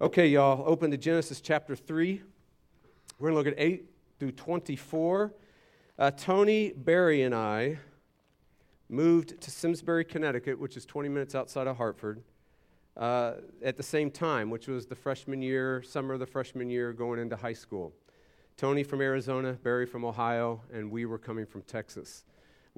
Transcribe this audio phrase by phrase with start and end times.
[0.00, 2.22] Okay, y'all, open to Genesis chapter 3.
[3.18, 3.84] We're going to look at 8
[4.20, 5.34] through 24.
[5.98, 7.80] Uh, Tony, Barry, and I
[8.88, 12.22] moved to Simsbury, Connecticut, which is 20 minutes outside of Hartford,
[12.96, 16.92] uh, at the same time, which was the freshman year, summer of the freshman year,
[16.92, 17.92] going into high school.
[18.56, 22.22] Tony from Arizona, Barry from Ohio, and we were coming from Texas.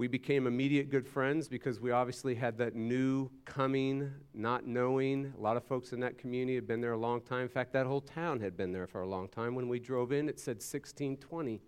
[0.01, 5.35] We became immediate good friends because we obviously had that new coming, not knowing.
[5.37, 7.43] A lot of folks in that community had been there a long time.
[7.43, 9.54] In fact, that whole town had been there for a long time.
[9.54, 11.61] When we drove in, it said 1620.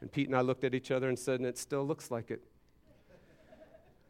[0.00, 2.32] And Pete and I looked at each other and said, and it still looks like
[2.32, 2.42] it.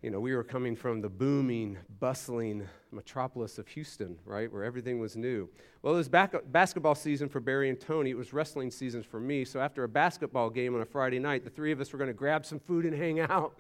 [0.02, 4.98] You know, we were coming from the booming, bustling metropolis of Houston, right, where everything
[4.98, 5.46] was new.
[5.82, 8.09] Well, it was back, basketball season for Barry and Tony.
[8.09, 9.45] It was wrestling season for me.
[9.45, 12.09] So after a basketball game on a Friday night, the three of us were going
[12.09, 13.59] to grab some food and hang out.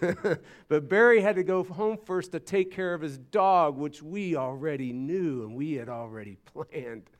[0.68, 4.36] but Barry had to go home first to take care of his dog, which we
[4.36, 7.10] already knew and we had already planned.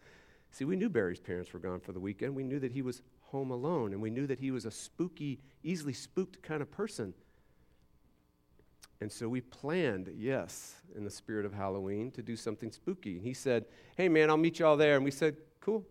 [0.53, 2.35] See, we knew Barry's parents were gone for the weekend.
[2.35, 5.41] We knew that he was home alone, and we knew that he was a spooky,
[5.63, 7.13] easily spooked kind of person.
[9.05, 13.19] And so we planned, yes, in the spirit of Halloween, to do something spooky.
[13.19, 13.67] He said,
[13.99, 14.97] Hey, man, I'll meet you all there.
[14.97, 15.85] And we said, Cool.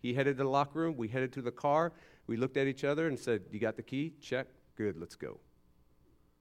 [0.00, 0.96] He headed to the locker room.
[0.96, 1.92] We headed to the car.
[2.26, 4.14] We looked at each other and said, You got the key?
[4.20, 4.48] Check.
[4.74, 5.38] Good, let's go.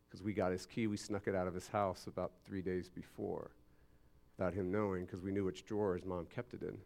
[0.08, 0.88] Because we got his key.
[0.88, 3.52] We snuck it out of his house about three days before
[4.36, 6.80] without him knowing because we knew which drawer his mom kept it in.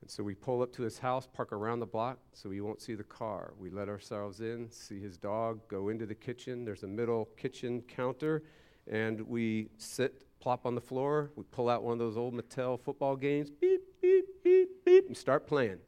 [0.00, 2.80] And so we pull up to his house, park around the block so he won't
[2.80, 3.54] see the car.
[3.58, 6.64] We let ourselves in, see his dog, go into the kitchen.
[6.64, 8.42] There's a middle kitchen counter,
[8.86, 11.32] and we sit, plop on the floor.
[11.34, 15.16] We pull out one of those old Mattel football games, beep, beep, beep, beep, and
[15.16, 15.78] start playing.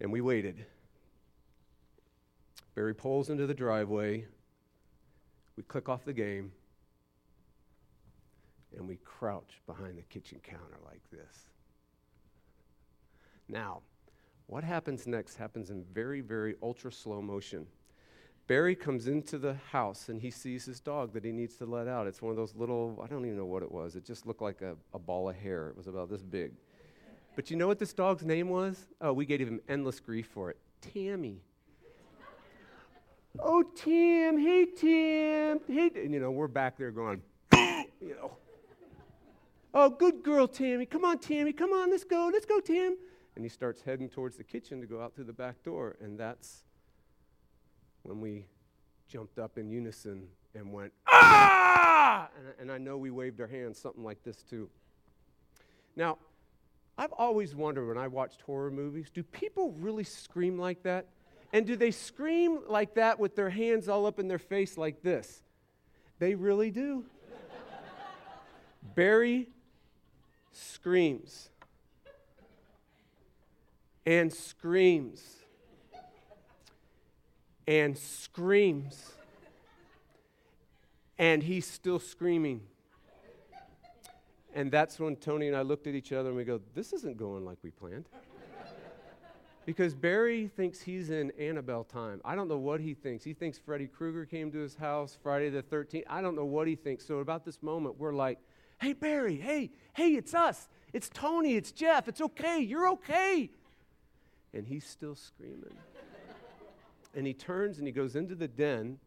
[0.00, 0.64] And we waited.
[2.74, 4.26] Barry pulls into the driveway.
[5.56, 6.50] We click off the game,
[8.76, 11.50] and we crouch behind the kitchen counter like this.
[13.54, 13.82] Now,
[14.46, 17.68] what happens next happens in very, very ultra slow motion.
[18.48, 21.86] Barry comes into the house and he sees his dog that he needs to let
[21.86, 22.08] out.
[22.08, 23.94] It's one of those little, I don't even know what it was.
[23.94, 25.68] It just looked like a, a ball of hair.
[25.68, 26.50] It was about this big.
[27.36, 28.88] But you know what this dog's name was?
[29.00, 31.40] Oh, we gave him endless grief for it Tammy.
[33.38, 35.90] oh, Tim, hey, Tim, hey.
[35.94, 38.32] And, you know, we're back there going, you know.
[39.72, 40.86] Oh, good girl, Tammy.
[40.86, 41.52] Come on, Tammy.
[41.52, 42.30] Come on, let's go.
[42.32, 42.96] Let's go, Tim
[43.36, 45.96] and he starts heading towards the kitchen to go out through the back door.
[46.00, 46.64] And that's
[48.02, 48.46] when we
[49.08, 52.28] jumped up in unison and went, ah!
[52.38, 54.68] And, and I know we waved our hands, something like this too.
[55.96, 56.18] Now,
[56.96, 61.06] I've always wondered when I watched horror movies do people really scream like that?
[61.52, 65.02] And do they scream like that with their hands all up in their face like
[65.02, 65.42] this?
[66.18, 67.04] They really do.
[68.94, 69.48] Barry
[70.52, 71.50] screams
[74.06, 75.44] and screams
[77.66, 79.12] and screams.
[81.18, 82.60] And he's still screaming.
[84.54, 87.16] And that's when Tony and I looked at each other and we go, This isn't
[87.16, 88.08] going like we planned.
[89.64, 92.20] because Barry thinks he's in Annabelle time.
[92.24, 93.24] I don't know what he thinks.
[93.24, 96.04] He thinks Freddy Krueger came to his house Friday the 13th.
[96.08, 97.06] I don't know what he thinks.
[97.06, 98.38] So, about this moment, we're like,
[98.80, 100.68] Hey, Barry, hey, hey, it's us.
[100.92, 102.08] It's Tony, it's Jeff.
[102.08, 102.58] It's okay.
[102.60, 103.50] You're okay
[104.54, 105.76] and he's still screaming.
[107.14, 108.98] and he turns and he goes into the den,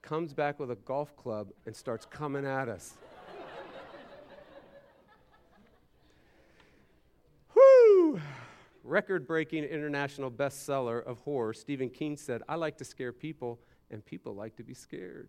[0.00, 2.94] comes back with a golf club, and starts coming at us.
[7.54, 8.20] Whoo!
[8.84, 14.04] Record breaking international bestseller of horror, Stephen King said, I like to scare people, and
[14.04, 15.28] people like to be scared.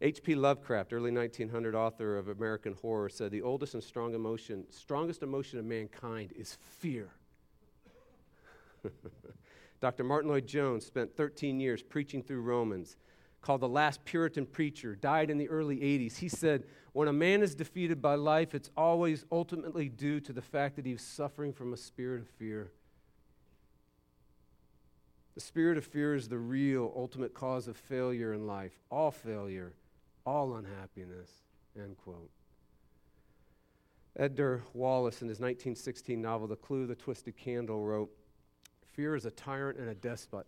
[0.00, 0.36] H.P.
[0.36, 5.58] Lovecraft, early 1900 author of American Horror, said the oldest and strong emotion, strongest emotion
[5.58, 7.10] of mankind is fear.
[9.80, 10.04] Dr.
[10.04, 12.96] Martyn Lloyd-Jones spent 13 years preaching through Romans,
[13.40, 16.16] called the last Puritan preacher, died in the early 80s.
[16.16, 20.42] He said, When a man is defeated by life, it's always ultimately due to the
[20.42, 22.72] fact that he's suffering from a spirit of fear.
[25.36, 29.72] The spirit of fear is the real, ultimate cause of failure in life, all failure,
[30.26, 31.30] all unhappiness.
[31.76, 32.30] End quote.
[34.18, 38.10] Edgar Wallace, in his 1916 novel, The Clue, the Twisted Candle, wrote,
[38.98, 40.44] Fear is a tyrant and a despot,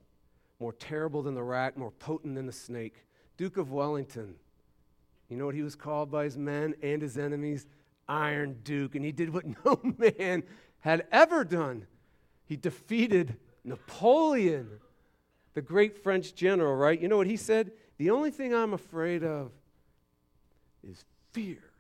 [0.59, 3.05] more terrible than the rat, more potent than the snake.
[3.37, 4.35] Duke of Wellington.
[5.29, 7.69] You know what he was called by his men and his enemies?
[8.09, 8.97] Iron Duke.
[8.97, 10.43] And he did what no man
[10.81, 11.87] had ever done.
[12.45, 14.81] He defeated Napoleon,
[15.55, 17.01] the great French general, right?
[17.01, 17.71] You know what he said?
[17.99, 19.53] The only thing I'm afraid of
[20.83, 21.71] is fear.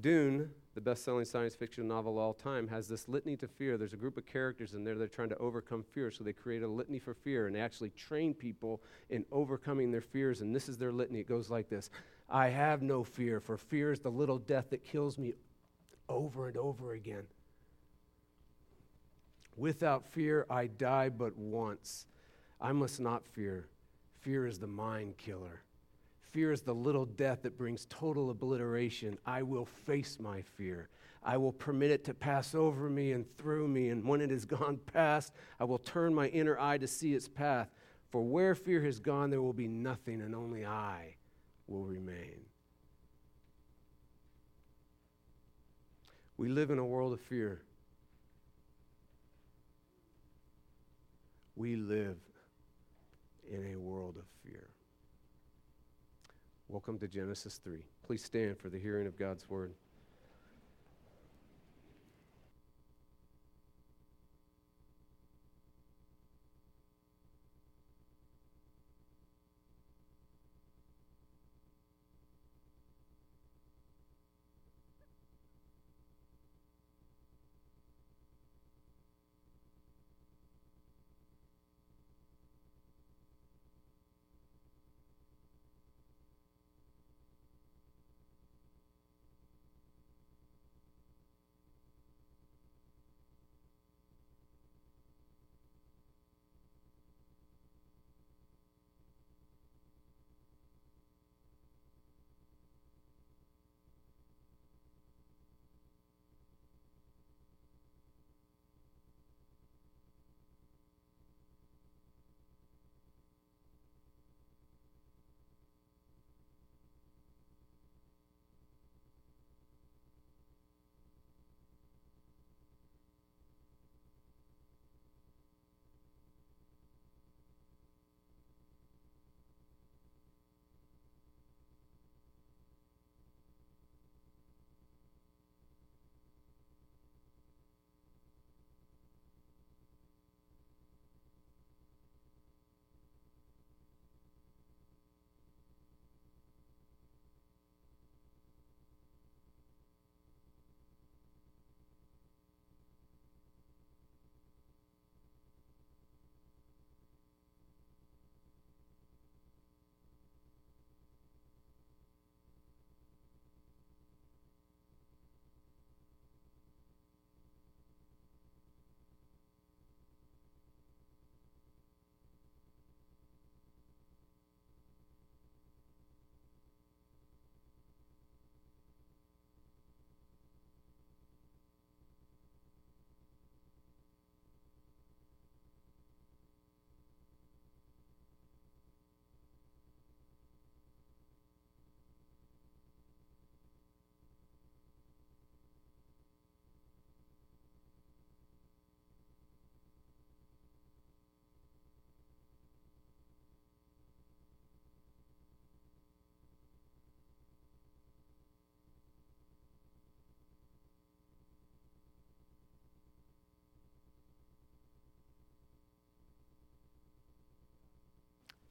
[0.00, 3.78] Dune, the best selling science fiction novel of all time, has this litany to fear.
[3.78, 6.10] There's a group of characters in there that are trying to overcome fear.
[6.10, 10.00] So they create a litany for fear and they actually train people in overcoming their
[10.00, 10.40] fears.
[10.40, 11.20] And this is their litany.
[11.20, 11.90] It goes like this
[12.28, 15.34] I have no fear, for fear is the little death that kills me
[16.08, 17.24] over and over again.
[19.56, 22.06] Without fear, I die but once.
[22.60, 23.68] I must not fear.
[24.20, 25.63] Fear is the mind killer.
[26.34, 29.16] Fear is the little death that brings total obliteration.
[29.24, 30.88] I will face my fear.
[31.22, 34.44] I will permit it to pass over me and through me, and when it has
[34.44, 37.70] gone past, I will turn my inner eye to see its path.
[38.10, 41.14] For where fear has gone, there will be nothing, and only I
[41.68, 42.40] will remain.
[46.36, 47.62] We live in a world of fear.
[51.54, 52.18] We live
[53.48, 54.73] in a world of fear.
[56.74, 57.78] Welcome to Genesis 3.
[58.04, 59.74] Please stand for the hearing of God's word.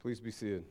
[0.04, 0.66] Please be seated.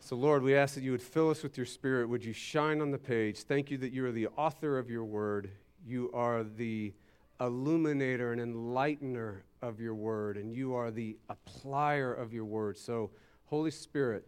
[0.00, 2.08] So, Lord, we ask that you would fill us with your spirit.
[2.08, 3.40] Would you shine on the page?
[3.40, 5.50] Thank you that you are the author of your word.
[5.86, 6.94] You are the
[7.42, 12.78] illuminator and enlightener of your word, and you are the applier of your word.
[12.78, 13.10] So,
[13.44, 14.26] Holy Spirit,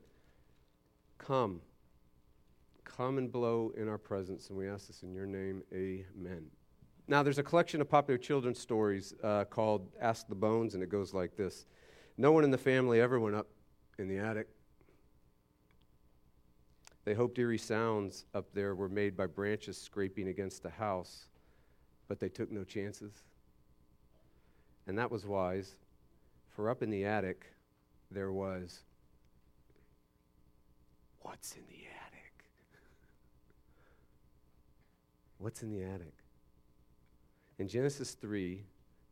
[1.16, 1.62] come.
[2.85, 4.50] Come and blow in our presence.
[4.50, 5.62] And we ask this in your name.
[5.73, 6.44] Amen.
[7.06, 10.88] Now, there's a collection of popular children's stories uh, called Ask the Bones, and it
[10.88, 11.66] goes like this
[12.16, 13.49] No one in the family ever went up
[13.99, 14.49] in the attic.
[17.04, 21.26] They hoped eerie sounds up there were made by branches scraping against the house,
[22.08, 23.12] but they took no chances.
[24.87, 25.76] And that was wise,
[26.49, 27.46] for up in the attic
[28.11, 28.84] there was
[31.20, 32.44] what's in the attic?
[35.38, 36.23] what's in the attic?
[37.58, 38.64] In Genesis 3,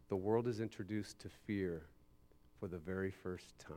[0.09, 1.87] the world is introduced to fear
[2.59, 3.77] for the very first time.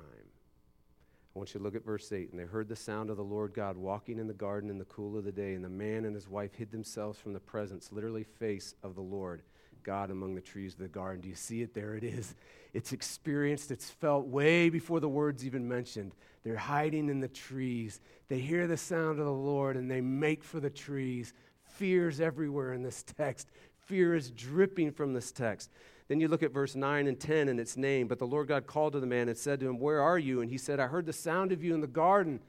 [1.35, 2.31] I want you to look at verse 8.
[2.31, 4.85] And they heard the sound of the Lord God walking in the garden in the
[4.85, 7.91] cool of the day, and the man and his wife hid themselves from the presence,
[7.91, 9.43] literally face of the Lord,
[9.83, 11.21] God among the trees of the garden.
[11.21, 11.73] Do you see it?
[11.73, 12.33] There it is.
[12.73, 16.13] It's experienced, it's felt way before the words even mentioned.
[16.43, 18.01] They're hiding in the trees.
[18.27, 21.33] They hear the sound of the Lord and they make for the trees.
[21.63, 23.47] Fear's everywhere in this text.
[23.85, 25.69] Fear is dripping from this text.
[26.07, 28.07] Then you look at verse 9 and 10 and its name.
[28.07, 30.41] But the Lord God called to the man and said to him, Where are you?
[30.41, 32.39] And he said, I heard the sound of you in the garden,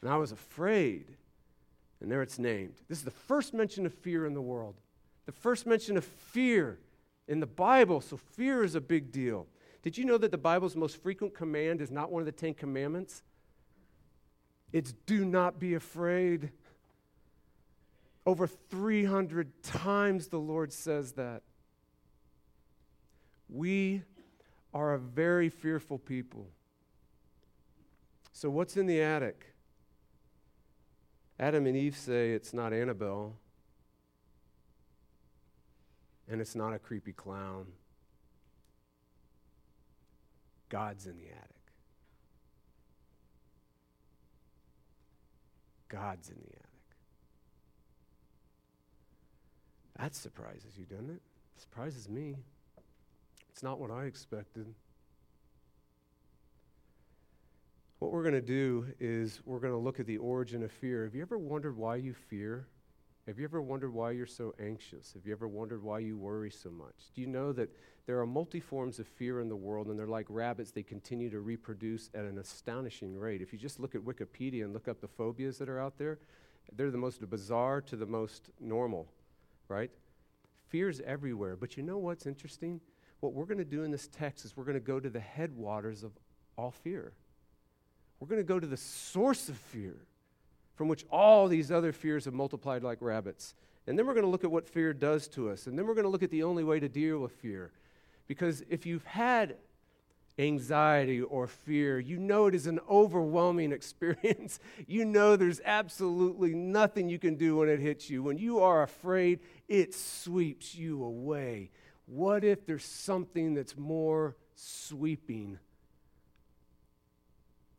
[0.00, 1.16] and I was afraid.
[2.00, 2.74] And there it's named.
[2.88, 4.74] This is the first mention of fear in the world,
[5.26, 6.78] the first mention of fear
[7.28, 8.00] in the Bible.
[8.00, 9.46] So fear is a big deal.
[9.82, 12.54] Did you know that the Bible's most frequent command is not one of the Ten
[12.54, 13.22] Commandments?
[14.72, 16.50] It's do not be afraid.
[18.26, 21.42] Over 300 times the Lord says that.
[23.48, 24.02] We
[24.72, 26.48] are a very fearful people.
[28.32, 29.54] So, what's in the attic?
[31.38, 33.36] Adam and Eve say it's not Annabelle,
[36.28, 37.66] and it's not a creepy clown.
[40.68, 41.50] God's in the attic.
[45.88, 46.63] God's in the attic.
[49.98, 51.22] That surprises you, doesn't it?
[51.56, 52.36] Surprises me.
[53.50, 54.66] It's not what I expected.
[58.00, 61.04] What we're going to do is we're going to look at the origin of fear.
[61.04, 62.66] Have you ever wondered why you fear?
[63.26, 65.12] Have you ever wondered why you're so anxious?
[65.14, 66.94] Have you ever wondered why you worry so much?
[67.14, 67.70] Do you know that
[68.06, 71.30] there are multi forms of fear in the world, and they're like rabbits, they continue
[71.30, 73.40] to reproduce at an astonishing rate.
[73.40, 76.18] If you just look at Wikipedia and look up the phobias that are out there,
[76.76, 79.08] they're the most bizarre to the most normal,
[79.68, 79.90] right?
[80.68, 81.56] Fear's everywhere.
[81.56, 82.80] But you know what's interesting?
[83.24, 85.18] what we're going to do in this text is we're going to go to the
[85.18, 86.12] headwaters of
[86.58, 87.14] all fear.
[88.20, 89.96] We're going to go to the source of fear
[90.74, 93.54] from which all these other fears have multiplied like rabbits.
[93.86, 95.66] And then we're going to look at what fear does to us.
[95.66, 97.72] And then we're going to look at the only way to deal with fear.
[98.26, 99.56] Because if you've had
[100.38, 104.60] anxiety or fear, you know it is an overwhelming experience.
[104.86, 108.22] you know there's absolutely nothing you can do when it hits you.
[108.22, 111.70] When you are afraid, it sweeps you away.
[112.06, 115.58] What if there's something that's more sweeping?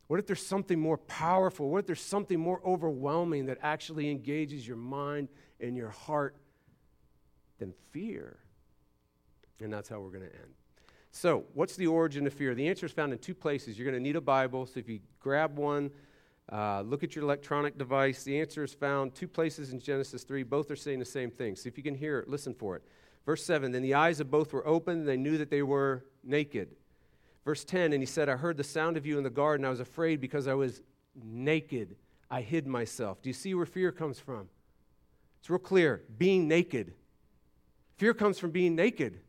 [0.07, 1.69] What if there's something more powerful?
[1.69, 6.35] What if there's something more overwhelming that actually engages your mind and your heart
[7.59, 8.37] than fear?
[9.61, 10.53] And that's how we're going to end.
[11.11, 12.53] So, what's the origin of fear?
[12.53, 13.79] The answer is found in two places.
[13.79, 14.65] You're going to need a Bible.
[14.65, 15.89] So, if you grab one,
[16.51, 18.23] uh, look at your electronic device.
[18.23, 20.43] The answer is found two places in Genesis 3.
[20.43, 21.55] Both are saying the same thing.
[21.55, 22.83] So, if you can hear it, listen for it.
[23.25, 26.05] Verse 7 Then the eyes of both were opened, and they knew that they were
[26.23, 26.69] naked.
[27.43, 29.65] Verse 10 And he said, I heard the sound of you in the garden.
[29.65, 30.81] I was afraid because I was
[31.23, 31.95] naked.
[32.29, 33.21] I hid myself.
[33.21, 34.49] Do you see where fear comes from?
[35.39, 36.93] It's real clear being naked.
[37.97, 39.19] Fear comes from being naked.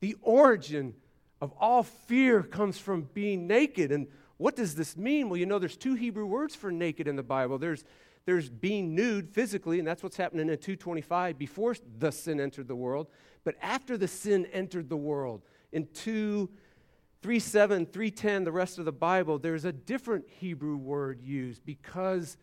[0.00, 0.94] The origin
[1.40, 3.90] of all fear comes from being naked.
[3.90, 5.28] And what does this mean?
[5.28, 7.58] Well, you know, there's two Hebrew words for naked in the Bible.
[7.58, 7.84] There's
[8.24, 12.76] there's being nude physically, and that's what's happening in 225 before the sin entered the
[12.76, 13.08] world.
[13.42, 16.50] But after the sin entered the world, in 2,
[17.22, 22.36] 3 7, 310, the rest of the Bible, there's a different Hebrew word used because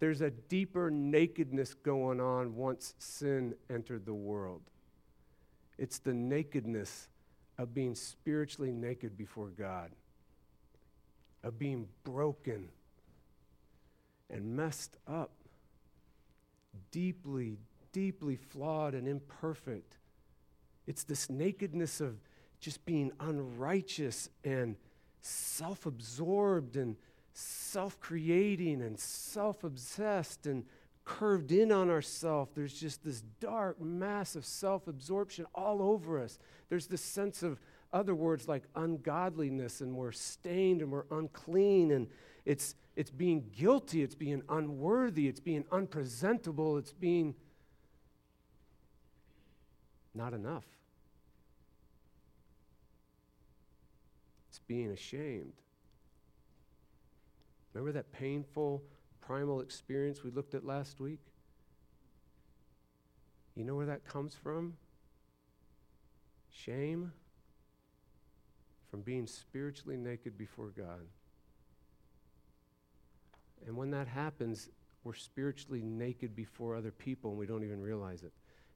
[0.00, 4.62] there's a deeper nakedness going on once sin entered the world.
[5.78, 7.08] It's the nakedness
[7.58, 9.92] of being spiritually naked before God,
[11.42, 12.68] of being broken
[14.28, 15.32] and messed up,
[16.90, 17.58] deeply,
[17.92, 19.98] deeply flawed and imperfect.
[20.86, 22.20] It's this nakedness of
[22.60, 24.76] just being unrighteous and
[25.22, 26.96] self absorbed and
[27.32, 30.64] self creating and self obsessed and
[31.04, 32.52] curved in on ourselves.
[32.54, 36.38] There's just this dark mass of self absorption all over us.
[36.68, 37.60] There's this sense of
[37.92, 42.08] other words like ungodliness, and we're stained and we're unclean, and
[42.44, 47.34] it's it's being guilty, it's being unworthy, it's being unpresentable, it's being
[50.14, 50.64] not enough.
[54.48, 55.52] It's being ashamed.
[57.72, 58.82] Remember that painful
[59.20, 61.20] primal experience we looked at last week?
[63.54, 64.76] You know where that comes from?
[66.50, 67.12] Shame
[68.90, 71.06] from being spiritually naked before God.
[73.66, 74.68] And when that happens,
[75.04, 78.32] we're spiritually naked before other people and we don't even realize it.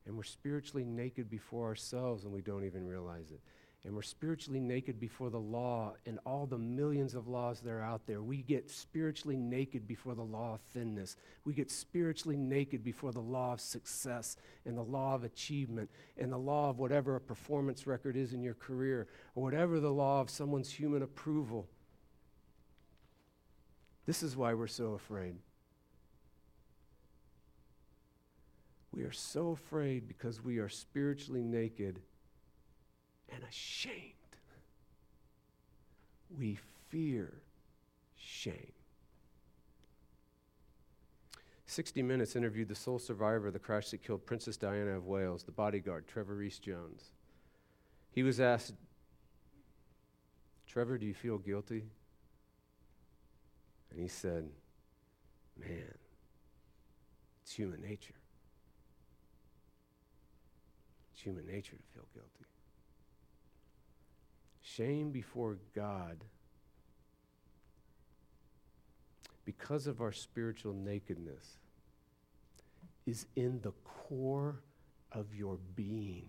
[0.06, 3.40] And we're spiritually naked before ourselves and we don't even realize it.
[3.84, 7.82] And we're spiritually naked before the law and all the millions of laws that are
[7.82, 8.22] out there.
[8.22, 11.16] We get spiritually naked before the law of thinness.
[11.44, 16.32] We get spiritually naked before the law of success and the law of achievement and
[16.32, 20.22] the law of whatever a performance record is in your career or whatever the law
[20.22, 21.68] of someone's human approval.
[24.06, 25.36] This is why we're so afraid.
[28.92, 32.00] We are so afraid because we are spiritually naked
[33.32, 34.12] and ashamed.
[36.36, 37.32] We fear
[38.16, 38.72] shame.
[41.66, 45.42] 60 Minutes interviewed the sole survivor of the crash that killed Princess Diana of Wales,
[45.42, 47.10] the bodyguard, Trevor Rees Jones.
[48.10, 48.74] He was asked,
[50.68, 51.84] Trevor, do you feel guilty?
[53.90, 54.48] And he said,
[55.58, 55.94] Man,
[57.42, 58.14] it's human nature.
[61.12, 62.44] It's human nature to feel guilty.
[64.76, 66.24] Shame before God,
[69.44, 71.58] because of our spiritual nakedness,
[73.06, 74.56] is in the core
[75.12, 76.26] of your being.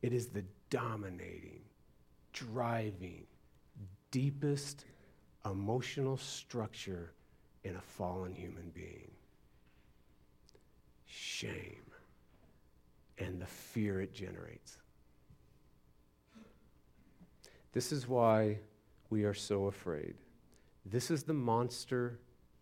[0.00, 1.60] It is the dominating,
[2.32, 3.26] driving,
[4.10, 4.86] deepest
[5.44, 7.12] emotional structure
[7.62, 9.10] in a fallen human being
[11.06, 11.82] shame
[13.18, 14.78] and the fear it generates.
[17.72, 18.58] This is why
[19.10, 20.14] we are so afraid.
[20.86, 22.20] This is the monster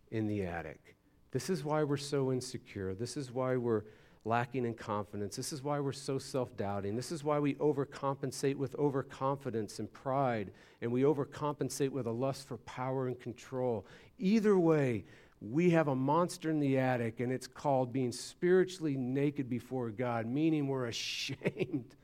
[0.09, 0.95] in the attic.
[1.29, 2.95] This is why we're so insecure.
[2.95, 3.83] This is why we're
[4.25, 5.35] lacking in confidence.
[5.35, 6.95] This is why we're so self doubting.
[6.95, 12.47] This is why we overcompensate with overconfidence and pride, and we overcompensate with a lust
[12.47, 13.85] for power and control.
[14.17, 15.05] Either way,
[15.41, 20.27] we have a monster in the attic, and it's called being spiritually naked before God,
[20.27, 21.95] meaning we're ashamed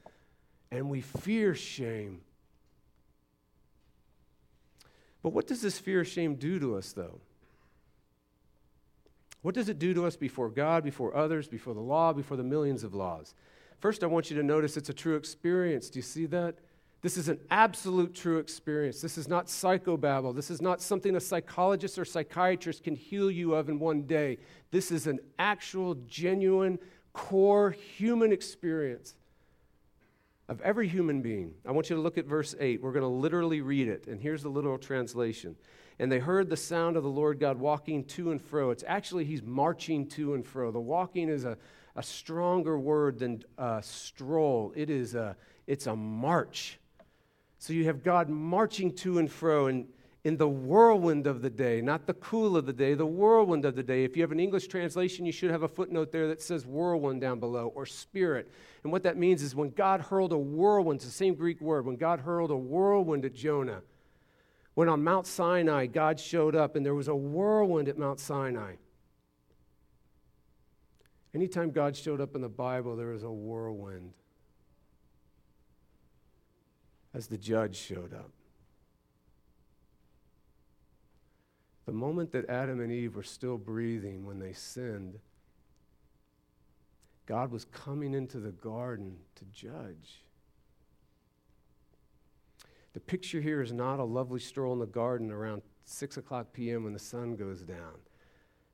[0.71, 2.21] and we fear shame.
[5.21, 7.21] But what does this fear of shame do to us, though?
[9.43, 12.43] What does it do to us before God, before others, before the law, before the
[12.43, 13.33] millions of laws?
[13.79, 15.89] First, I want you to notice it's a true experience.
[15.89, 16.55] Do you see that?
[17.01, 19.01] This is an absolute true experience.
[19.01, 20.35] This is not psychobabble.
[20.35, 24.39] This is not something a psychologist or psychiatrist can heal you of in one day.
[24.71, 26.79] This is an actual, genuine,
[27.13, 29.15] core human experience
[30.49, 31.53] of every human being.
[31.65, 32.81] I want you to look at verse 8.
[32.81, 35.55] We're going to literally read it, and here's the literal translation.
[35.99, 38.71] And they heard the sound of the Lord God walking to and fro.
[38.71, 40.71] It's actually, he's marching to and fro.
[40.71, 41.57] The walking is a,
[41.95, 45.35] a stronger word than uh, stroll, it is a,
[45.67, 46.79] it's a march.
[47.59, 49.87] So you have God marching to and fro in,
[50.23, 53.75] in the whirlwind of the day, not the cool of the day, the whirlwind of
[53.75, 54.03] the day.
[54.03, 57.21] If you have an English translation, you should have a footnote there that says whirlwind
[57.21, 58.51] down below or spirit.
[58.83, 61.85] And what that means is when God hurled a whirlwind, it's the same Greek word,
[61.85, 63.81] when God hurled a whirlwind at Jonah,
[64.75, 68.75] when on Mount Sinai, God showed up and there was a whirlwind at Mount Sinai.
[71.33, 74.13] Anytime God showed up in the Bible, there was a whirlwind
[77.17, 78.29] as the judge showed up.
[81.87, 85.17] The moment that Adam and Eve were still breathing when they sinned,
[87.25, 90.21] God was coming into the garden to judge.
[92.93, 96.83] The picture here is not a lovely stroll in the garden around 6 o'clock p.m.
[96.83, 97.95] when the sun goes down.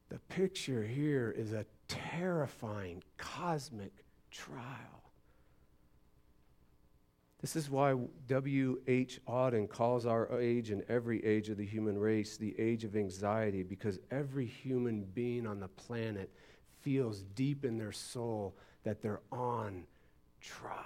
[0.09, 5.02] The picture here is a terrifying cosmic trial.
[7.43, 7.93] This is why
[8.29, 9.19] W.H.
[9.27, 13.63] Auden calls our age and every age of the human race the age of anxiety,
[13.63, 16.31] because every human being on the planet
[16.79, 19.83] feels deep in their soul that they're on
[20.39, 20.79] trial.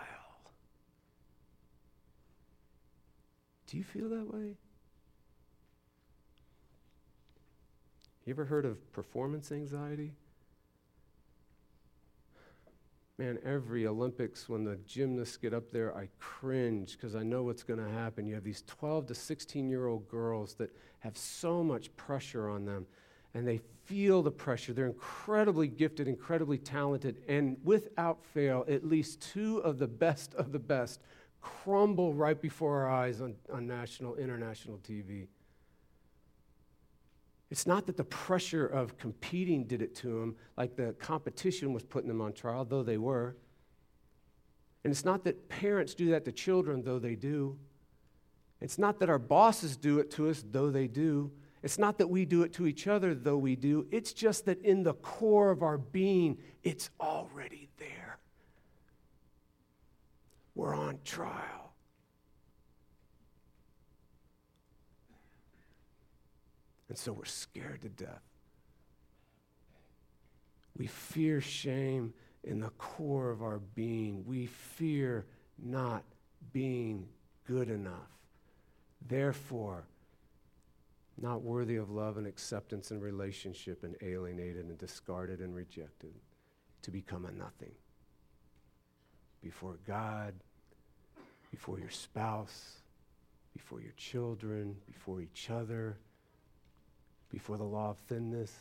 [3.68, 4.56] Do you feel that way?
[8.26, 10.14] You ever heard of performance anxiety?
[13.18, 17.64] Man, every Olympics, when the gymnasts get up there, I cringe because I know what's
[17.64, 18.28] going to happen.
[18.28, 22.66] You have these 12 to 16 year old girls that have so much pressure on
[22.66, 22.86] them,
[23.34, 24.74] and they feel the pressure.
[24.74, 30.52] They're incredibly gifted, incredibly talented, and without fail, at least two of the best of
[30.52, 31.02] the best
[31.42, 35.28] crumble right before our eyes on, on national, international TV.
[37.50, 41.84] It's not that the pressure of competing did it to them, like the competition was
[41.84, 43.38] putting them on trial, though they were.
[44.84, 47.58] And it's not that parents do that to children, though they do.
[48.60, 51.32] It's not that our bosses do it to us, though they do.
[51.64, 53.88] It's not that we do it to each other, though we do.
[53.92, 58.20] It's just that in the core of our being, it's already there.
[60.56, 61.67] We're on trial.
[66.90, 68.22] And so we're scared to death.
[70.78, 74.24] We fear shame in the core of our being.
[74.26, 75.26] We fear
[75.58, 76.04] not
[76.54, 77.08] being
[77.46, 78.12] good enough.
[79.08, 79.86] Therefore,
[81.20, 86.14] not worthy of love and acceptance and relationship, and alienated and discarded and rejected
[86.84, 87.74] to become a nothing
[89.42, 90.34] before God,
[91.52, 92.78] before your spouse,
[93.54, 95.98] before your children, before each other,
[97.30, 98.54] before the law of thinness,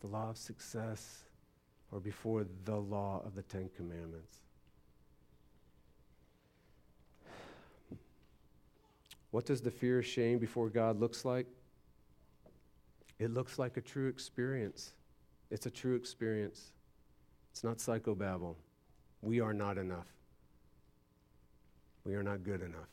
[0.00, 1.24] the law of success,
[1.90, 4.38] or before the law of the Ten Commandments.
[9.30, 11.46] What does the fear of shame before God looks like?
[13.18, 14.92] It looks like a true experience.
[15.50, 16.72] It's a true experience.
[17.50, 18.56] It's not psychobabble.
[19.22, 20.08] We are not enough.
[22.04, 22.88] We are not good enough.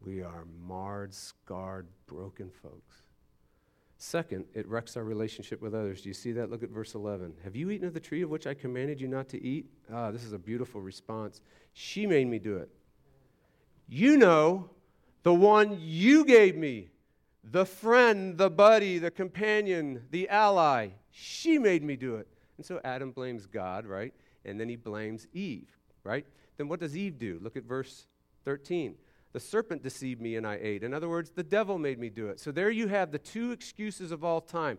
[0.00, 3.02] We are marred, scarred, broken folks.
[3.98, 6.02] Second, it wrecks our relationship with others.
[6.02, 6.50] Do you see that?
[6.50, 7.32] Look at verse 11.
[7.44, 9.66] Have you eaten of the tree of which I commanded you not to eat?
[9.92, 11.40] Ah, this is a beautiful response.
[11.72, 12.68] She made me do it.
[13.88, 14.68] You know,
[15.22, 16.88] the one you gave me,
[17.42, 22.28] the friend, the buddy, the companion, the ally, she made me do it.
[22.58, 24.12] And so Adam blames God, right?
[24.44, 25.68] And then he blames Eve,
[26.04, 26.26] right?
[26.58, 27.38] Then what does Eve do?
[27.42, 28.06] Look at verse
[28.44, 28.94] 13.
[29.36, 30.82] The serpent deceived me and I ate.
[30.82, 32.40] In other words, the devil made me do it.
[32.40, 34.78] So there you have the two excuses of all time.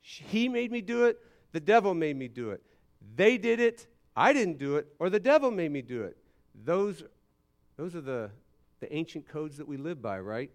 [0.00, 1.18] He made me do it,
[1.52, 2.62] the devil made me do it.
[3.14, 6.16] They did it, I didn't do it, or the devil made me do it.
[6.64, 7.04] Those,
[7.76, 8.30] those are the,
[8.80, 10.50] the ancient codes that we live by, right?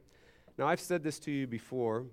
[0.57, 2.07] Now, I've said this to you before,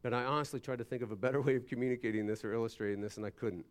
[0.00, 3.02] but I honestly tried to think of a better way of communicating this or illustrating
[3.02, 3.66] this, and I couldn't.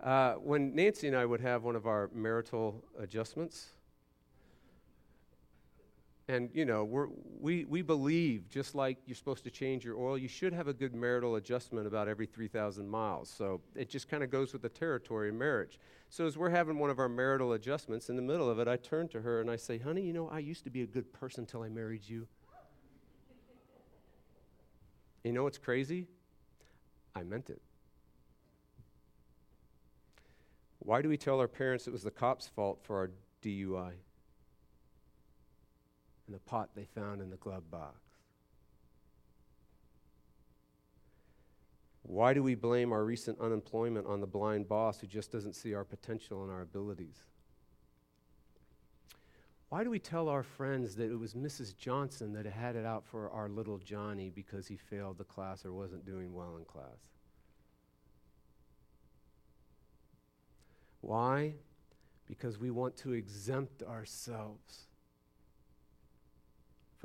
[0.00, 3.72] Uh, when Nancy and I would have one of our marital adjustments,
[6.28, 7.08] and, you know,
[7.40, 10.72] we, we believe, just like you're supposed to change your oil, you should have a
[10.72, 13.30] good marital adjustment about every 3,000 miles.
[13.30, 15.78] So it just kind of goes with the territory of marriage.
[16.08, 18.76] So as we're having one of our marital adjustments, in the middle of it, I
[18.76, 21.12] turn to her and I say, honey, you know, I used to be a good
[21.12, 22.26] person until I married you.
[25.22, 26.08] You know what's crazy?
[27.14, 27.62] I meant it.
[30.80, 33.10] Why do we tell our parents it was the cop's fault for our
[33.42, 33.92] DUI?
[36.26, 38.00] And the pot they found in the glove box.
[42.02, 45.74] Why do we blame our recent unemployment on the blind boss who just doesn't see
[45.74, 47.24] our potential and our abilities?
[49.68, 51.76] Why do we tell our friends that it was Mrs.
[51.76, 55.72] Johnson that had it out for our little Johnny because he failed the class or
[55.72, 57.10] wasn't doing well in class?
[61.00, 61.54] Why?
[62.26, 64.86] Because we want to exempt ourselves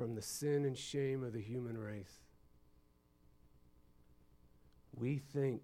[0.02, 2.24] from the sin and shame of the human race.
[4.96, 5.62] We think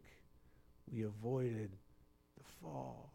[0.89, 1.73] we avoided
[2.37, 3.11] the fall.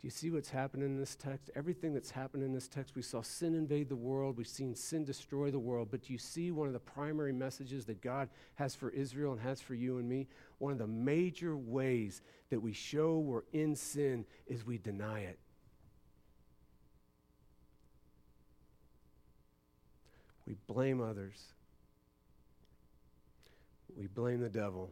[0.00, 1.52] Do you see what's happened in this text?
[1.54, 5.04] Everything that's happened in this text, we saw sin invade the world, we've seen sin
[5.04, 8.74] destroy the world, but do you see one of the primary messages that God has
[8.74, 10.26] for Israel and has for you and me?
[10.58, 15.38] One of the major ways that we show we're in sin is we deny it.
[20.48, 21.52] We blame others.
[23.94, 24.90] We blame the devil.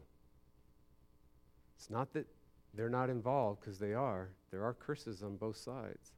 [1.76, 2.26] It's not that
[2.74, 4.28] they're not involved, because they are.
[4.50, 6.12] There are curses on both sides.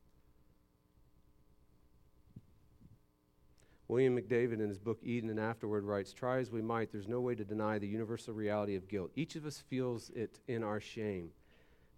[3.86, 7.20] William McDavid, in his book Eden and Afterward, writes Try as we might, there's no
[7.20, 9.12] way to deny the universal reality of guilt.
[9.14, 11.30] Each of us feels it in our shame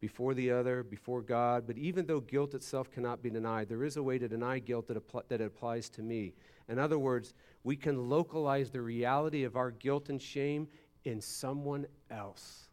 [0.00, 1.66] before the other, before God.
[1.66, 4.88] But even though guilt itself cannot be denied, there is a way to deny guilt
[4.88, 6.34] that, apl- that applies to me.
[6.68, 7.34] In other words,
[7.64, 10.68] we can localize the reality of our guilt and shame
[11.04, 12.68] in someone else.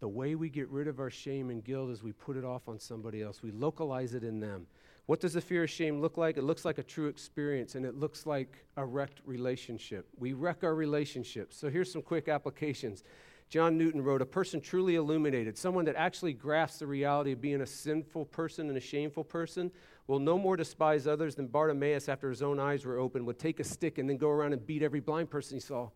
[0.00, 2.68] The way we get rid of our shame and guilt is we put it off
[2.68, 3.42] on somebody else.
[3.42, 4.66] We localize it in them.
[5.06, 6.36] What does the fear of shame look like?
[6.36, 10.08] It looks like a true experience and it looks like a wrecked relationship.
[10.18, 11.56] We wreck our relationships.
[11.56, 13.04] So here's some quick applications.
[13.52, 17.60] John Newton wrote, A person truly illuminated, someone that actually grasps the reality of being
[17.60, 19.70] a sinful person and a shameful person,
[20.06, 23.60] will no more despise others than Bartimaeus, after his own eyes were open, would take
[23.60, 25.90] a stick and then go around and beat every blind person he saw.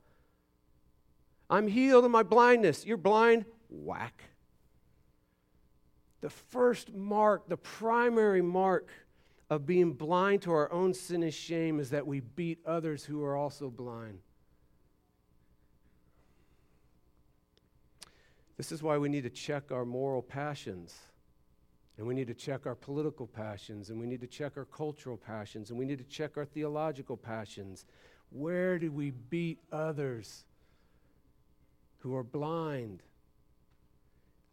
[1.49, 2.85] I'm healed of my blindness.
[2.85, 3.47] You're blind?
[3.71, 4.23] Whack.
[6.21, 8.90] The first mark, the primary mark
[9.49, 13.25] of being blind to our own sin and shame is that we beat others who
[13.25, 14.19] are also blind.
[18.57, 20.97] This is why we need to check our moral passions.
[21.99, 25.16] And we need to check our political passions, and we need to check our cultural
[25.16, 27.87] passions, and we need to check our theological passions.
[28.31, 30.45] Where do we beat others
[31.99, 33.03] who are blind?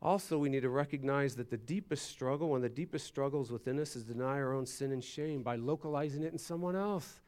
[0.01, 3.79] Also, we need to recognize that the deepest struggle, one of the deepest struggles within
[3.79, 7.21] us, is deny our own sin and shame by localizing it in someone else.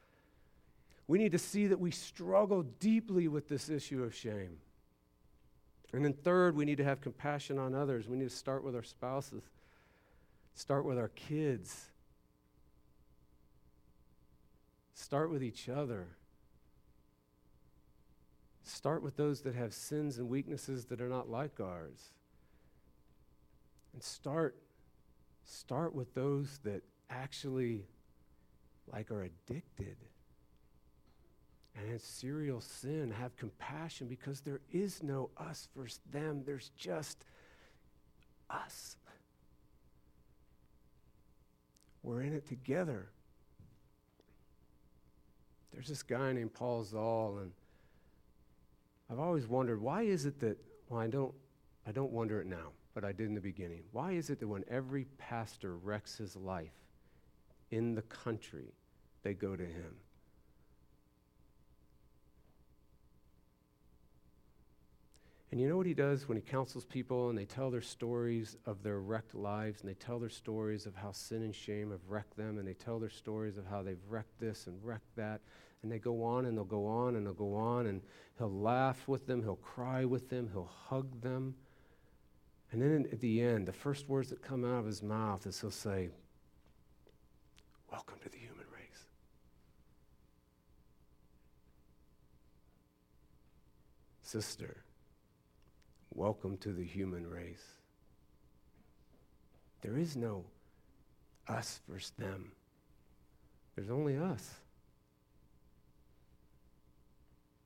[1.08, 4.58] We need to see that we struggle deeply with this issue of shame.
[5.94, 8.08] And then, third, we need to have compassion on others.
[8.08, 9.44] We need to start with our spouses,
[10.54, 11.86] start with our kids,
[14.94, 16.08] start with each other.
[18.64, 22.14] Start with those that have sins and weaknesses that are not like ours.
[23.94, 24.58] And start
[25.46, 27.86] start with those that actually
[28.92, 29.98] like are addicted
[31.76, 36.44] and serial sin, have compassion because there is no us versus them.
[36.46, 37.26] There's just
[38.50, 38.96] us.
[42.02, 43.10] We're in it together.
[45.74, 47.52] There's this guy named Paul Zoll, and
[49.10, 50.58] I've always wondered why is it that,
[50.88, 51.34] well, I don't,
[51.86, 53.84] I don't wonder it now, but I did in the beginning.
[53.92, 56.72] Why is it that when every pastor wrecks his life
[57.72, 58.74] in the country,
[59.24, 59.96] they go to him?
[65.56, 68.58] And you know what he does when he counsels people and they tell their stories
[68.66, 72.02] of their wrecked lives and they tell their stories of how sin and shame have
[72.10, 75.40] wrecked them and they tell their stories of how they've wrecked this and wrecked that.
[75.82, 78.02] And they go on and they'll go on and they'll go on and
[78.38, 81.56] he'll laugh with them, he'll cry with them, he'll hug them.
[82.74, 85.62] And then at the end, the first words that come out of his mouth is
[85.62, 86.10] he'll say,
[87.90, 89.06] Welcome to the human race.
[94.22, 94.85] Sister,
[96.18, 97.62] Welcome to the human race.
[99.82, 100.46] There is no
[101.50, 102.54] us versus them,
[103.76, 104.50] there's only us.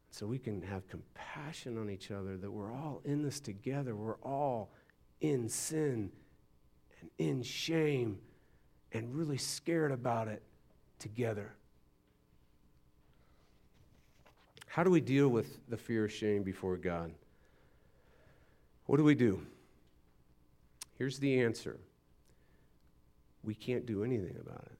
[0.09, 3.95] So we can have compassion on each other that we're all in this together.
[3.95, 4.71] We're all
[5.21, 6.11] in sin
[6.99, 8.17] and in shame
[8.91, 10.41] and really scared about it
[10.97, 11.53] together.
[14.65, 17.13] How do we deal with the fear of shame before God?
[18.89, 19.45] What do we do?
[20.97, 21.79] Here's the answer
[23.43, 24.79] we can't do anything about it.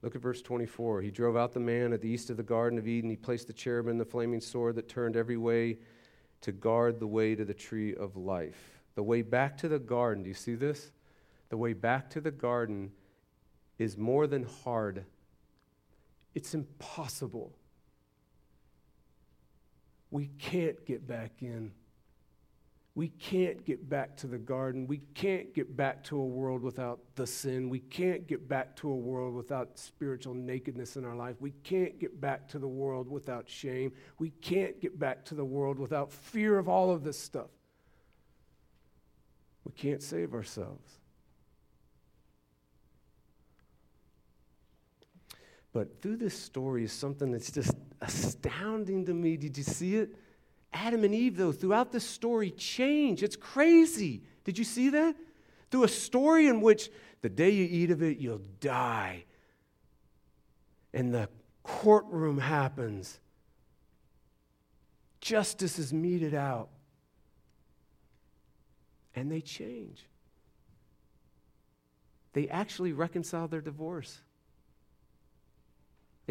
[0.00, 1.02] Look at verse 24.
[1.02, 3.10] He drove out the man at the east of the Garden of Eden.
[3.10, 5.76] He placed the cherubim, the flaming sword that turned every way
[6.40, 8.80] to guard the way to the tree of life.
[8.94, 10.90] The way back to the garden, do you see this?
[11.50, 12.92] The way back to the garden
[13.78, 15.04] is more than hard,
[16.34, 17.52] it's impossible
[20.12, 21.72] we can't get back in.
[22.94, 24.86] We can't get back to the garden.
[24.86, 27.70] We can't get back to a world without the sin.
[27.70, 31.36] We can't get back to a world without spiritual nakedness in our life.
[31.40, 33.92] We can't get back to the world without shame.
[34.18, 37.48] We can't get back to the world without fear of all of this stuff.
[39.64, 40.98] We can't save ourselves.
[45.72, 49.36] But through this story is something that's just astounding to me.
[49.36, 50.14] Did you see it?
[50.72, 53.22] Adam and Eve, though, throughout the story, change.
[53.22, 54.22] It's crazy.
[54.44, 55.16] Did you see that?
[55.70, 56.90] Through a story in which
[57.22, 59.24] the day you eat of it, you'll die.
[60.92, 61.28] And the
[61.62, 63.18] courtroom happens.
[65.20, 66.68] Justice is meted out.
[69.14, 70.06] And they change.
[72.32, 74.20] They actually reconcile their divorce.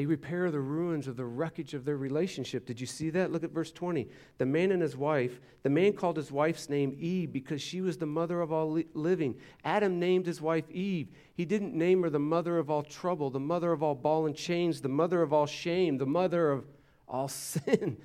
[0.01, 2.65] They repair the ruins of the wreckage of their relationship.
[2.65, 3.31] Did you see that?
[3.31, 4.07] Look at verse 20.
[4.39, 7.99] The man and his wife, the man called his wife's name Eve because she was
[7.99, 9.35] the mother of all living.
[9.63, 11.09] Adam named his wife Eve.
[11.35, 14.35] He didn't name her the mother of all trouble, the mother of all ball and
[14.35, 16.65] chains, the mother of all shame, the mother of
[17.07, 17.97] all sin.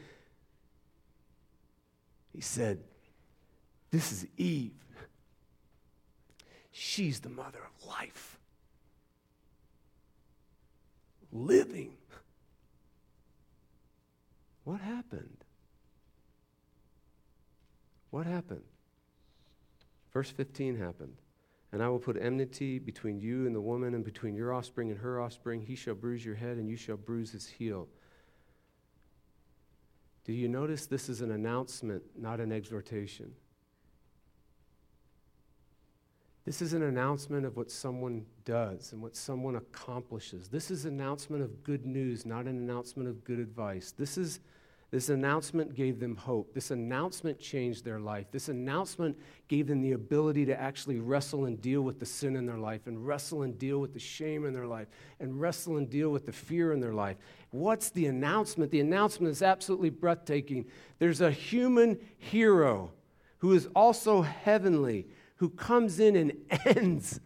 [2.35, 2.81] He said,
[3.91, 4.85] This is Eve.
[6.73, 8.39] She's the mother of life
[11.37, 11.92] living.
[14.64, 15.44] What happened?
[18.11, 18.64] What happened?
[20.12, 21.16] Verse 15 happened.
[21.72, 24.99] And I will put enmity between you and the woman, and between your offspring and
[25.01, 25.61] her offspring.
[25.61, 27.88] He shall bruise your head, and you shall bruise his heel.
[30.25, 33.33] Do you notice this is an announcement, not an exhortation?
[36.47, 40.49] This is an announcement of what someone does and what someone accomplishes.
[40.49, 43.93] This is an announcement of good news, not an announcement of good advice.
[43.99, 44.39] This is,
[44.93, 46.55] This announcement gave them hope.
[46.55, 48.27] This announcement changed their life.
[48.31, 52.47] This announcement gave them the ability to actually wrestle and deal with the sin in
[52.47, 54.87] their life, and wrestle and deal with the shame in their life,
[55.19, 57.17] and wrestle and deal with the fear in their life.
[57.51, 58.71] What's the announcement?
[58.71, 60.67] The announcement is absolutely breathtaking.
[61.01, 62.93] There's a human hero
[63.39, 66.33] who is also heavenly, who comes in and
[66.64, 67.20] ends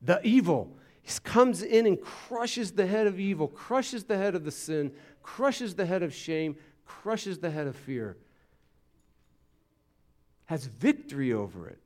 [0.00, 0.76] the evil.
[1.02, 4.92] He comes in and crushes the head of evil, crushes the head of the sin,
[5.22, 8.16] crushes the head of shame, crushes the head of fear,
[10.46, 11.78] has victory over it.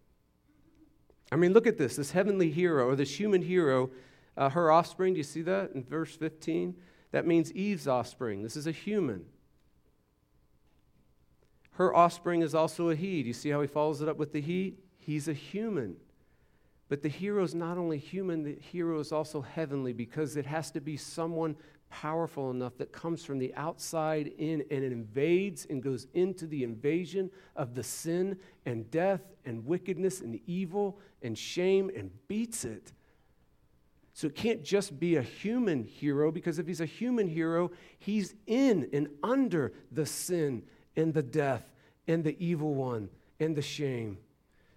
[1.32, 3.90] I mean, look at this this heavenly hero, or this human hero,
[4.36, 5.14] uh, her offspring.
[5.14, 6.74] Do you see that in verse 15?
[7.12, 8.42] That means Eve's offspring.
[8.42, 9.26] This is a human.
[11.72, 13.22] Her offspring is also a he.
[13.22, 14.76] Do you see how he follows it up with the he?
[15.10, 15.96] He's a human.
[16.88, 20.70] But the hero is not only human, the hero is also heavenly because it has
[20.70, 21.56] to be someone
[21.90, 27.28] powerful enough that comes from the outside in and invades and goes into the invasion
[27.56, 32.92] of the sin and death and wickedness and evil and shame and beats it.
[34.12, 38.36] So it can't just be a human hero because if he's a human hero, he's
[38.46, 40.62] in and under the sin
[40.94, 41.64] and the death
[42.06, 43.08] and the evil one
[43.40, 44.16] and the shame.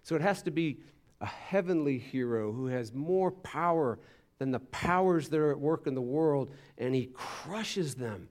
[0.04, 0.78] So it has to be
[1.20, 3.98] a heavenly hero who has more power
[4.38, 8.28] than the powers that are at work in the world, and he crushes them.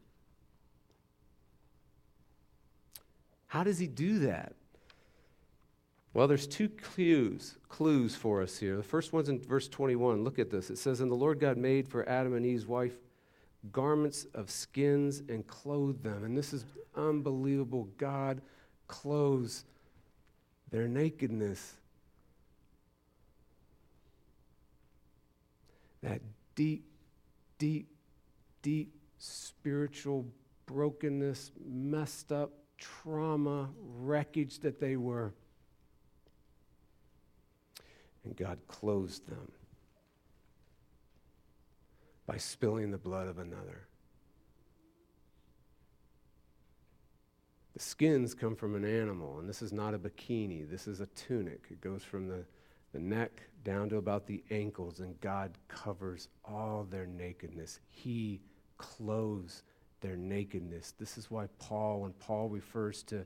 [3.48, 4.54] How does he do that?
[6.14, 8.78] Well, there's two clues, clues for us here.
[8.78, 10.24] The first one's in verse 21.
[10.24, 10.70] Look at this.
[10.70, 12.94] It says, And the Lord God made for Adam and Eve's wife
[13.72, 16.24] garments of skins and clothed them.
[16.24, 17.88] And this is unbelievable.
[17.98, 18.42] God
[18.88, 19.66] clothes
[20.74, 21.76] their nakedness
[26.02, 26.20] that
[26.56, 26.84] deep,
[27.60, 27.88] deep,
[28.64, 30.26] deep spiritual
[30.66, 35.32] brokenness, messed up trauma, wreckage that they were.
[38.26, 39.52] And God closed them
[42.26, 43.88] by spilling the blood of another.
[47.74, 51.08] The skins come from an animal, and this is not a bikini, this is a
[51.08, 51.66] tunic.
[51.72, 52.46] It goes from the,
[52.92, 57.80] the neck down to about the ankles, and God covers all their nakedness.
[57.90, 58.42] He
[58.78, 59.64] clothes
[60.02, 60.94] their nakedness.
[61.00, 63.26] This is why Paul, when Paul refers to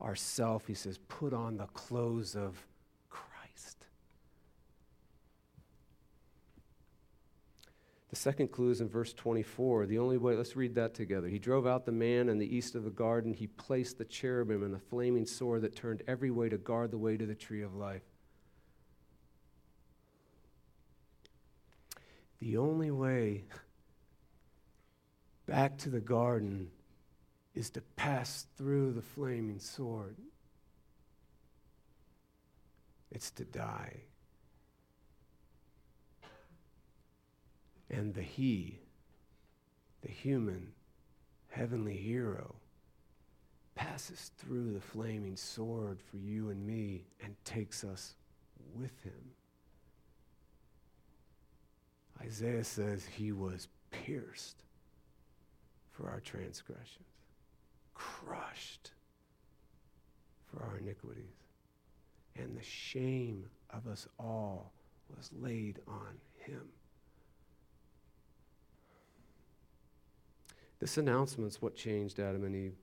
[0.00, 2.66] ourself, he says, put on the clothes of
[3.08, 3.84] Christ.
[8.08, 9.86] The second clue is in verse 24.
[9.86, 11.28] The only way, let's read that together.
[11.28, 13.32] He drove out the man in the east of the garden.
[13.32, 16.98] He placed the cherubim and the flaming sword that turned every way to guard the
[16.98, 18.02] way to the tree of life.
[22.40, 23.44] The only way
[25.46, 26.72] back to the garden
[27.54, 30.16] is to pass through the flaming sword.
[33.12, 34.00] It's to die.
[37.90, 38.80] And the He,
[40.02, 40.72] the human,
[41.48, 42.56] heavenly hero,
[43.74, 48.14] passes through the flaming sword for you and me and takes us
[48.74, 49.32] with him.
[52.22, 54.64] Isaiah says he was pierced
[55.90, 57.06] for our transgressions,
[57.94, 58.92] crushed
[60.46, 61.44] for our iniquities,
[62.36, 64.72] and the shame of us all
[65.16, 66.62] was laid on him.
[70.78, 72.76] This announcement's what changed Adam and Eve.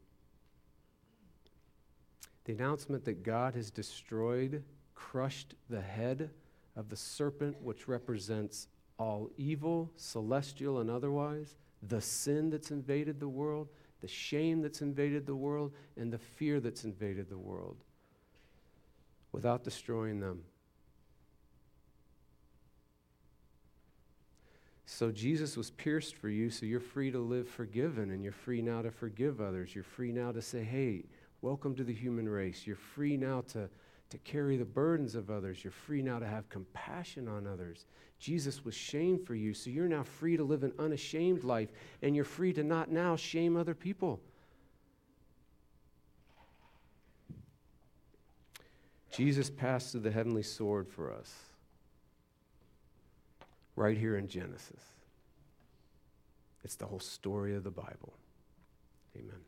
[2.46, 4.64] The announcement that God has destroyed,
[4.96, 6.30] crushed the head
[6.76, 11.56] of the serpent, which represents all evil, celestial and otherwise,
[11.88, 13.70] the sin that's invaded the world,
[14.02, 17.78] the shame that's invaded the world, and the fear that's invaded the world
[19.32, 20.44] without destroying them.
[24.96, 28.62] So Jesus was pierced for you, so you're free to live forgiven, and you're free
[28.62, 29.74] now to forgive others.
[29.74, 31.06] You're free now to say, hey,
[31.42, 32.68] welcome to the human race.
[32.68, 33.70] You're free now to
[34.12, 35.64] to carry the burdens of others.
[35.64, 37.88] You're free now to have compassion on others.
[38.20, 41.70] Jesus was shamed for you, so you're now free to live an unashamed life,
[42.04, 44.20] and you're free to not now shame other people.
[49.10, 51.34] Jesus passed through the heavenly sword for us
[53.76, 54.84] right here in Genesis.
[56.64, 58.14] It's the whole story of the Bible.
[59.18, 59.42] Amen.